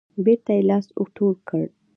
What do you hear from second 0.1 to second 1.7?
بیرته یې لاس ټول کړ.